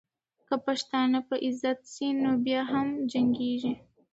[0.47, 3.73] که پښتانه په عذاب سي، نو بیا هم جنګېږي.